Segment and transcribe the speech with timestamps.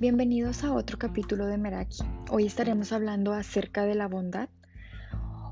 [0.00, 2.04] Bienvenidos a otro capítulo de Meraki.
[2.30, 4.48] Hoy estaremos hablando acerca de la bondad,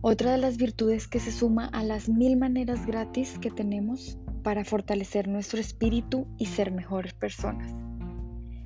[0.03, 4.65] otra de las virtudes que se suma a las mil maneras gratis que tenemos para
[4.65, 7.75] fortalecer nuestro espíritu y ser mejores personas.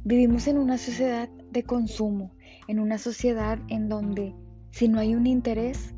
[0.04, 2.34] Vivimos en una sociedad de consumo,
[2.68, 4.34] en una sociedad en donde
[4.72, 5.94] si no hay un interés,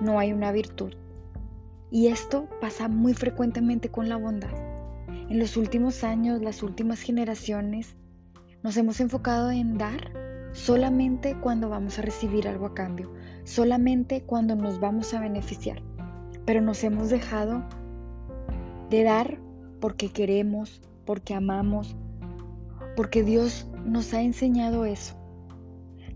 [0.00, 0.94] no hay una virtud.
[1.92, 4.50] Y esto pasa muy frecuentemente con la bondad.
[5.30, 7.94] En los últimos años, las últimas generaciones,
[8.66, 10.10] nos hemos enfocado en dar
[10.50, 13.12] solamente cuando vamos a recibir algo a cambio,
[13.44, 15.84] solamente cuando nos vamos a beneficiar.
[16.44, 17.64] Pero nos hemos dejado
[18.90, 19.38] de dar
[19.80, 21.94] porque queremos, porque amamos,
[22.96, 25.14] porque Dios nos ha enseñado eso.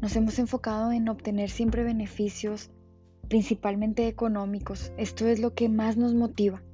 [0.01, 2.73] Nos hemos enfocado en obtener siempre beneficios,
[3.29, 4.93] principalmente económicos.
[4.97, 6.65] Esto es lo que más nos motiva.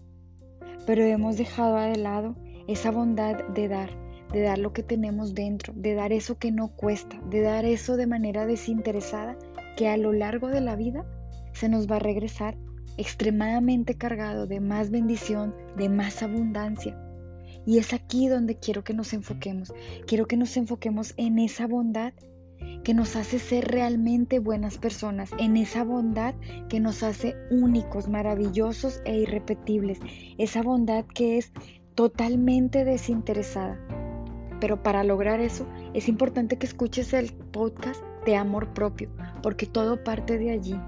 [0.87, 2.35] Pero hemos dejado de lado
[2.67, 6.69] esa bondad de dar, de dar lo que tenemos dentro, de dar eso que no
[6.69, 9.37] cuesta, de dar eso de manera desinteresada
[9.77, 11.05] que a lo largo de la vida
[11.53, 12.57] se nos va a regresar
[12.97, 16.99] extremadamente cargado de más bendición, de más abundancia.
[17.67, 19.75] Y es aquí donde quiero que nos enfoquemos.
[20.07, 22.13] Quiero que nos enfoquemos en esa bondad
[22.85, 26.35] que nos hace ser realmente buenas personas, en esa bondad
[26.69, 29.99] que nos hace únicos, maravillosos e irrepetibles,
[30.39, 31.53] esa bondad que es
[31.95, 33.79] totalmente desinteresada.
[34.61, 39.11] Pero para lograr eso es importante que escuches el podcast de amor propio,
[39.43, 40.79] porque todo parte de allí,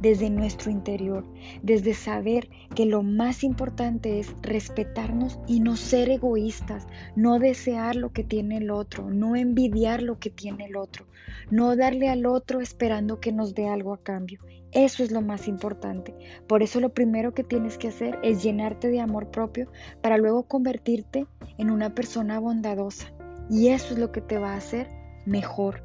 [0.00, 1.24] desde nuestro interior,
[1.62, 6.86] desde saber que lo más importante es respetarnos y no ser egoístas,
[7.16, 11.06] no desear lo que tiene el otro, no envidiar lo que tiene el otro,
[11.50, 14.40] no darle al otro esperando que nos dé algo a cambio.
[14.74, 16.14] Eso es lo más importante.
[16.48, 19.68] Por eso lo primero que tienes que hacer es llenarte de amor propio
[20.02, 21.26] para luego convertirte
[21.58, 23.12] en una persona bondadosa,
[23.48, 24.88] y eso es lo que te va a hacer
[25.26, 25.84] mejor,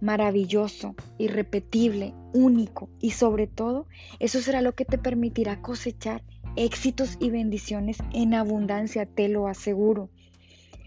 [0.00, 2.88] maravilloso, irrepetible, único.
[2.98, 3.86] Y sobre todo,
[4.20, 6.22] eso será lo que te permitirá cosechar
[6.56, 10.08] éxitos y bendiciones en abundancia, te lo aseguro.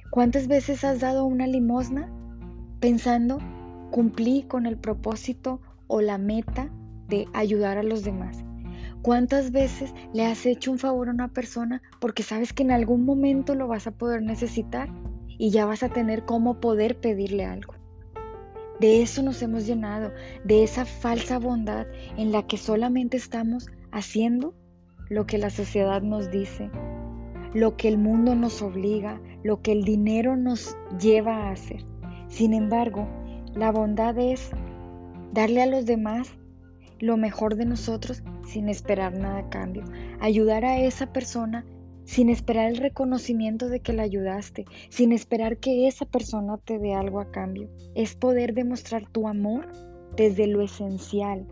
[0.10, 2.12] ¿Cuántas veces has dado una limosna
[2.80, 3.38] pensando
[3.92, 6.72] cumplí con el propósito o la meta
[7.12, 8.44] de ayudar a los demás?
[9.04, 13.06] ¿Cuántas veces le has hecho un favor a una persona porque sabes que en algún
[13.06, 14.90] momento lo vas a poder necesitar
[15.42, 17.74] y ya vas a tener cómo poder pedirle algo.
[18.80, 20.12] De eso nos hemos llenado,
[20.44, 24.54] de esa falsa bondad en la que solamente estamos haciendo
[25.10, 26.70] lo que la sociedad nos dice,
[27.56, 31.88] lo que el mundo nos obliga, lo que el dinero nos lleva a hacer.
[32.28, 33.08] Sin embargo,
[33.56, 34.52] la bondad es
[35.34, 36.36] darle a los demás
[37.02, 39.84] lo mejor de nosotros sin esperar nada a cambio,
[40.20, 41.66] ayudar a esa persona
[42.06, 46.94] sin esperar el reconocimiento de que la ayudaste, sin esperar que esa persona te dé
[46.94, 47.70] algo a cambio.
[47.96, 49.72] Es poder demostrar tu amor
[50.18, 51.48] desde lo esencial,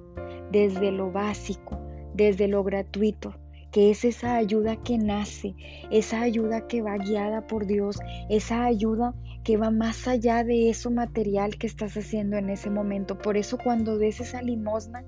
[0.51, 1.79] desde lo básico,
[2.13, 3.35] desde lo gratuito,
[3.71, 5.55] que es esa ayuda que nace,
[5.91, 7.97] esa ayuda que va guiada por Dios,
[8.29, 13.17] esa ayuda que va más allá de eso material que estás haciendo en ese momento.
[13.17, 15.05] Por eso cuando des esa limosna,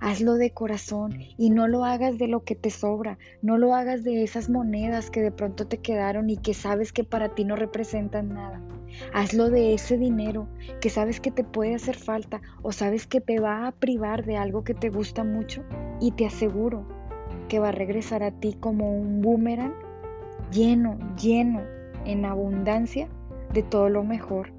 [0.00, 4.04] Hazlo de corazón y no lo hagas de lo que te sobra, no lo hagas
[4.04, 7.56] de esas monedas que de pronto te quedaron y que sabes que para ti no
[7.56, 8.62] representan nada.
[9.12, 10.48] Hazlo de ese dinero
[10.80, 14.36] que sabes que te puede hacer falta o sabes que te va a privar de
[14.36, 15.64] algo que te gusta mucho
[16.00, 16.86] y te aseguro
[17.48, 19.74] que va a regresar a ti como un boomerang
[20.52, 21.62] lleno, lleno,
[22.04, 23.08] en abundancia
[23.52, 24.52] de todo lo mejor.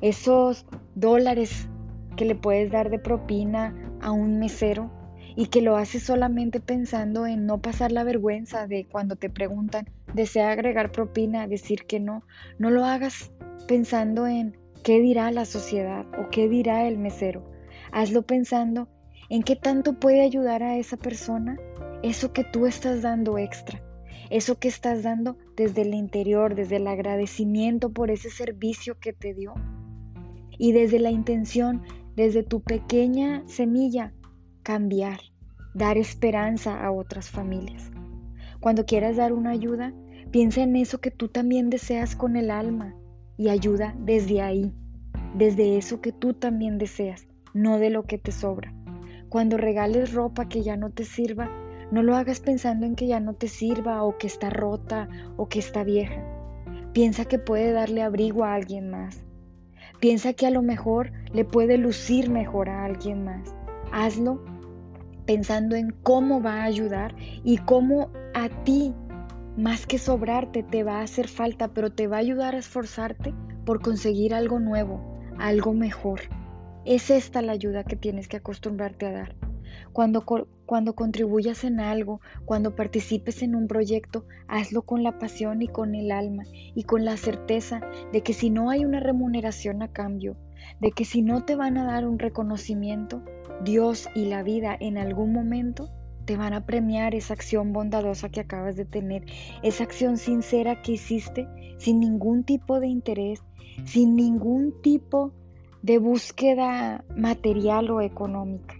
[0.00, 1.68] Esos dólares
[2.16, 4.90] que le puedes dar de propina a un mesero
[5.36, 9.88] y que lo haces solamente pensando en no pasar la vergüenza de cuando te preguntan,
[10.14, 12.22] desea agregar propina, decir que no,
[12.58, 13.30] no lo hagas
[13.68, 17.44] pensando en qué dirá la sociedad o qué dirá el mesero.
[17.92, 18.88] Hazlo pensando
[19.28, 21.58] en qué tanto puede ayudar a esa persona
[22.02, 23.82] eso que tú estás dando extra,
[24.30, 29.34] eso que estás dando desde el interior, desde el agradecimiento por ese servicio que te
[29.34, 29.54] dio.
[30.58, 31.82] Y desde la intención
[32.16, 34.12] desde tu pequeña semilla,
[34.62, 35.20] cambiar,
[35.74, 37.90] dar esperanza a otras familias.
[38.58, 39.92] Cuando quieras dar una ayuda,
[40.30, 42.96] piensa en eso que tú también deseas con el alma
[43.36, 44.72] y ayuda desde ahí,
[45.34, 48.72] desde eso que tú también deseas, no de lo que te sobra.
[49.28, 51.50] Cuando regales ropa que ya no te sirva,
[51.90, 55.48] no lo hagas pensando en que ya no te sirva o que está rota o
[55.48, 56.24] que está vieja.
[56.94, 59.25] Piensa que puede darle abrigo a alguien más.
[60.00, 63.54] Piensa que a lo mejor le puede lucir mejor a alguien más.
[63.92, 64.42] Hazlo
[65.26, 67.14] pensando en cómo va a ayudar
[67.44, 68.94] y cómo a ti,
[69.56, 73.34] más que sobrarte, te va a hacer falta, pero te va a ayudar a esforzarte
[73.64, 75.00] por conseguir algo nuevo,
[75.38, 76.20] algo mejor.
[76.84, 79.45] Es esta la ayuda que tienes que acostumbrarte a dar.
[79.92, 80.24] Cuando,
[80.66, 85.94] cuando contribuyas en algo, cuando participes en un proyecto, hazlo con la pasión y con
[85.94, 86.44] el alma
[86.74, 87.80] y con la certeza
[88.12, 90.36] de que si no hay una remuneración a cambio,
[90.80, 93.22] de que si no te van a dar un reconocimiento,
[93.64, 95.90] Dios y la vida en algún momento
[96.26, 99.24] te van a premiar esa acción bondadosa que acabas de tener,
[99.62, 103.42] esa acción sincera que hiciste sin ningún tipo de interés,
[103.84, 105.32] sin ningún tipo
[105.82, 108.74] de búsqueda material o económica.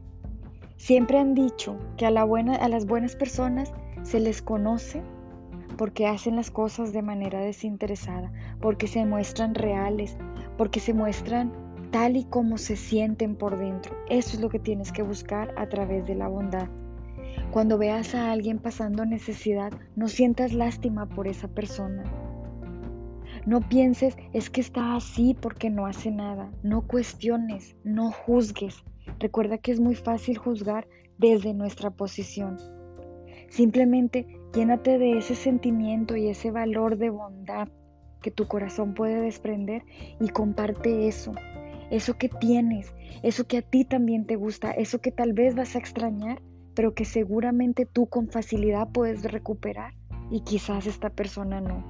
[0.76, 5.02] Siempre han dicho que a, las buenas personas se les conoce
[5.76, 10.16] porque hacen las cosas de manera desinteresada, porque se muestran reales,
[10.56, 11.52] porque se muestran
[11.90, 13.94] tal y como se sienten por dentro.
[14.08, 16.68] Eso es lo que tienes que buscar a través de la bondad.
[17.50, 22.04] Cuando veas a alguien pasando necesidad, no sientas lástima por esa persona.
[23.46, 26.50] No pienses, es que está así porque no hace nada.
[26.62, 28.84] No cuestiones, no juzgues.
[29.18, 30.86] Recuerda que es muy fácil juzgar
[31.18, 32.58] desde nuestra posición.
[33.48, 37.68] Simplemente llénate de ese sentimiento y ese valor de bondad
[38.20, 39.82] que tu corazón puede desprender
[40.20, 41.32] y comparte eso.
[41.90, 42.92] Eso que tienes,
[43.22, 46.42] eso que a ti también te gusta, eso que tal vez vas a extrañar,
[46.74, 49.94] pero que seguramente tú con facilidad puedes recuperar
[50.30, 51.84] y quizás esta persona no.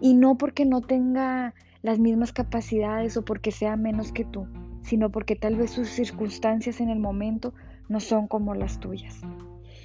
[0.00, 4.48] Y no porque no tenga las mismas capacidades o porque sea menos que tú,
[4.86, 7.52] sino porque tal vez sus circunstancias en el momento
[7.88, 9.20] no son como las tuyas.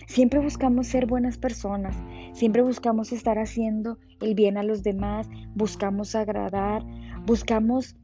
[0.06, 1.96] Siempre buscamos ser buenas personas,
[2.34, 6.84] siempre buscamos estar haciendo el bien a los demás, buscamos agradar,
[7.26, 7.96] buscamos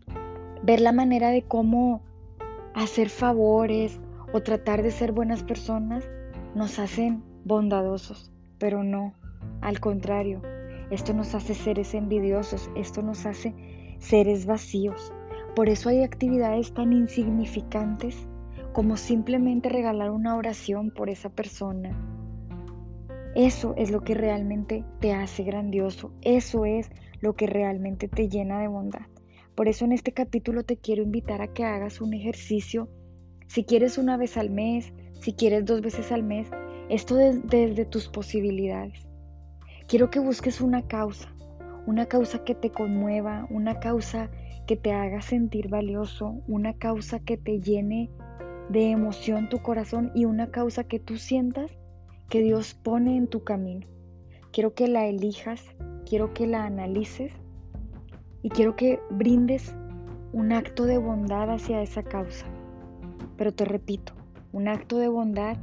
[0.63, 2.01] ver la manera de cómo
[2.73, 3.99] hacer favores
[4.33, 6.03] o tratar de ser buenas personas
[6.55, 9.13] nos hacen bondadosos, pero no,
[9.61, 10.41] al contrario,
[10.89, 13.53] esto nos hace seres envidiosos, esto nos hace
[13.99, 15.13] seres vacíos.
[15.57, 18.15] Por eso hay actividades tan insignificantes
[18.73, 21.97] como simplemente regalar una oración por esa persona.
[23.33, 28.59] Eso es lo que realmente te hace grandioso, eso es lo que realmente te llena
[28.59, 29.07] de bondad.
[29.55, 32.87] Por eso en este capítulo te quiero invitar a que hagas un ejercicio,
[33.47, 36.51] si quieres una vez al mes, si quieres dos veces al mes,
[36.87, 39.07] esto desde tus posibilidades.
[39.87, 41.33] Quiero que busques una causa,
[41.87, 44.29] una causa que te conmueva, una causa
[44.67, 48.11] que te haga sentir valioso, una causa que te llene
[48.69, 51.71] de emoción tu corazón y una causa que tú sientas
[52.29, 53.87] que Dios pone en tu camino.
[54.51, 55.63] Quiero que la elijas,
[56.05, 57.31] quiero que la analices
[58.41, 59.73] y quiero que brindes
[60.33, 62.45] un acto de bondad hacia esa causa.
[63.37, 64.13] Pero te repito,
[64.51, 65.55] un acto de bondad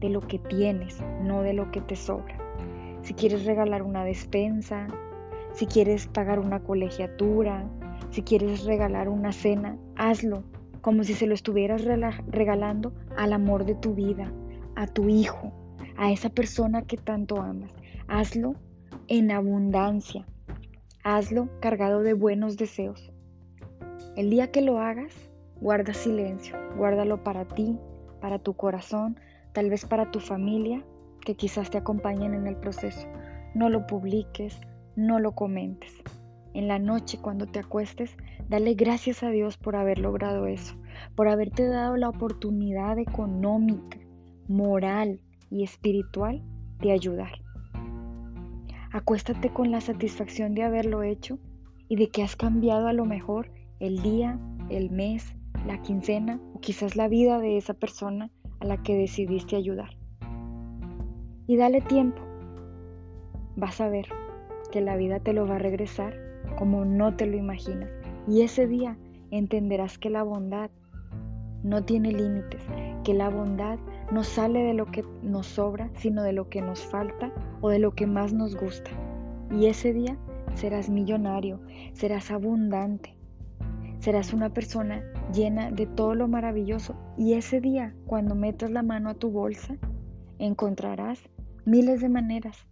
[0.00, 2.36] de lo que tienes, no de lo que te sobra.
[3.02, 4.88] Si quieres regalar una despensa,
[5.52, 7.68] si quieres pagar una colegiatura,
[8.10, 10.44] si quieres regalar una cena, hazlo
[10.80, 11.84] como si se lo estuvieras
[12.28, 14.32] regalando al amor de tu vida,
[14.76, 15.52] a tu hijo,
[15.96, 17.74] a esa persona que tanto amas.
[18.06, 18.54] Hazlo
[19.08, 20.26] en abundancia.
[21.04, 23.12] Hazlo cargado de buenos deseos.
[24.16, 25.12] El día que lo hagas,
[25.60, 27.78] guarda silencio, guárdalo para ti,
[28.20, 29.18] para tu corazón,
[29.52, 30.84] tal vez para tu familia,
[31.20, 33.06] que quizás te acompañen en el proceso.
[33.54, 34.60] No lo publiques,
[34.96, 35.92] no lo comentes.
[36.58, 38.16] En la noche cuando te acuestes,
[38.48, 40.74] dale gracias a Dios por haber logrado eso,
[41.14, 44.00] por haberte dado la oportunidad económica,
[44.48, 45.20] moral
[45.52, 46.42] y espiritual
[46.80, 47.30] de ayudar.
[48.90, 51.38] Acuéstate con la satisfacción de haberlo hecho
[51.88, 54.36] y de que has cambiado a lo mejor el día,
[54.68, 59.54] el mes, la quincena o quizás la vida de esa persona a la que decidiste
[59.54, 59.90] ayudar.
[61.46, 62.20] Y dale tiempo.
[63.54, 64.08] Vas a ver
[64.72, 66.26] que la vida te lo va a regresar
[66.58, 67.88] como no te lo imaginas.
[68.26, 68.98] Y ese día
[69.30, 70.70] entenderás que la bondad
[71.62, 72.60] no tiene límites,
[73.04, 73.78] que la bondad
[74.10, 77.78] no sale de lo que nos sobra, sino de lo que nos falta o de
[77.78, 78.90] lo que más nos gusta.
[79.52, 80.18] Y ese día
[80.54, 81.60] serás millonario,
[81.92, 83.14] serás abundante,
[84.00, 86.96] serás una persona llena de todo lo maravilloso.
[87.16, 89.76] Y ese día, cuando metas la mano a tu bolsa,
[90.38, 91.20] encontrarás
[91.64, 92.66] miles de maneras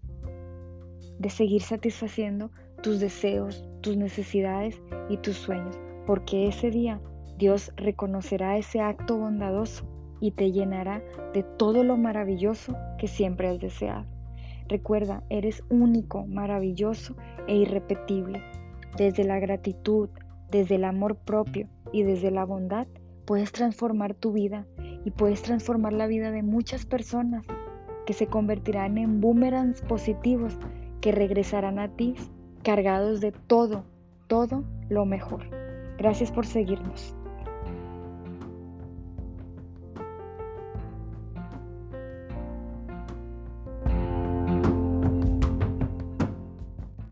[1.19, 2.51] de seguir satisfaciendo
[2.83, 7.01] tus deseos, tus necesidades y tus sueños, porque ese día
[7.39, 9.87] Dios reconocerá ese acto bondadoso
[10.21, 14.05] y te llenará de todo lo maravilloso que siempre has deseado.
[14.67, 17.15] Recuerda, eres único, maravilloso
[17.47, 18.43] e irrepetible.
[18.99, 20.09] Desde la gratitud,
[20.51, 22.89] desde el amor propio y desde la bondad,
[23.25, 24.67] puedes transformar tu vida
[25.05, 27.45] y puedes transformar la vida de muchas personas
[28.05, 30.59] que se convertirán en boomerangs positivos
[31.01, 32.17] que regresarán a ti
[32.63, 33.85] cargados de todo,
[34.27, 35.45] todo lo mejor.
[35.99, 37.15] Gracias por seguirnos.